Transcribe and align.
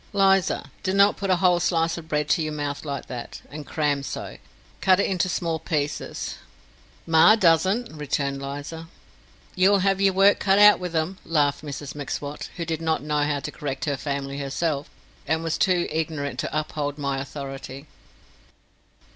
"Liza, 0.13 0.71
do 0.81 0.95
not 0.95 1.15
put 1.15 1.29
a 1.29 1.35
whole 1.35 1.59
slice 1.59 1.95
of 1.95 2.07
bread 2.07 2.27
to 2.29 2.41
your 2.41 2.51
mouth 2.53 2.83
like 2.85 3.05
that, 3.05 3.43
and 3.51 3.67
cram 3.67 4.01
so. 4.01 4.37
Cut 4.81 4.99
it 4.99 5.05
into 5.05 5.29
small 5.29 5.59
pieces." 5.59 6.37
"Ma 7.05 7.35
doesn't," 7.35 7.93
returned 7.95 8.41
Liza. 8.41 8.87
"Ye'll 9.53 9.77
have 9.85 10.01
yer 10.01 10.11
work 10.11 10.39
cut 10.39 10.57
out 10.57 10.79
with 10.79 10.95
'em," 10.95 11.19
laughed 11.23 11.63
Mrs 11.63 11.93
M'Swat, 11.93 12.49
who 12.57 12.65
did 12.65 12.81
not 12.81 13.03
know 13.03 13.19
how 13.21 13.39
to 13.41 13.51
correct 13.51 13.85
her 13.85 13.95
family 13.95 14.39
herself, 14.39 14.89
and 15.27 15.43
was 15.43 15.59
too 15.59 15.87
ignorant 15.91 16.39
to 16.39 16.59
uphold 16.59 16.97
my 16.97 17.19
authority. 17.19 17.85